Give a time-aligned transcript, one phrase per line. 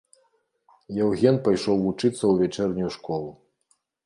[1.03, 3.31] Яўген пайшоў вучыцца ў вячэрнюю школу.